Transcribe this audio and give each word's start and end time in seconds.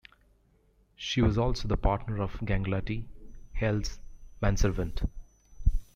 She 0.95 1.21
was 1.21 1.37
also 1.37 1.67
the 1.67 1.77
partner 1.77 2.23
of 2.23 2.39
Ganglati, 2.39 3.05
Hel's 3.53 3.99
manservant. 4.41 5.03